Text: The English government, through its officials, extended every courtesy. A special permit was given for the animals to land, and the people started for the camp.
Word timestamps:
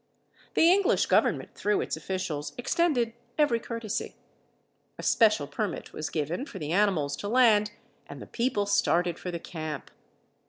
The 0.55 0.71
English 0.73 1.05
government, 1.05 1.53
through 1.53 1.81
its 1.81 1.95
officials, 1.95 2.53
extended 2.57 3.13
every 3.37 3.59
courtesy. 3.59 4.15
A 4.97 5.03
special 5.03 5.45
permit 5.45 5.93
was 5.93 6.09
given 6.09 6.43
for 6.47 6.57
the 6.57 6.71
animals 6.71 7.15
to 7.17 7.27
land, 7.27 7.73
and 8.07 8.19
the 8.19 8.25
people 8.25 8.65
started 8.65 9.19
for 9.19 9.29
the 9.29 9.37
camp. 9.39 9.91